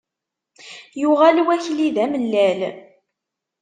Yuɣal 1.01 1.37
wakli 1.45 1.87
d 1.95 1.97
amellal. 2.03 2.59